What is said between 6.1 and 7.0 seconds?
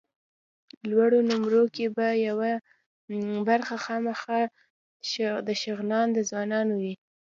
د ځوانانو وي.